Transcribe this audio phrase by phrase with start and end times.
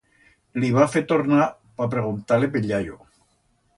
[0.61, 1.47] La va fer tornar
[1.81, 2.99] pa preguntar-le pe'l yayo.